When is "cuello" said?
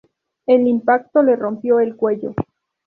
1.95-2.33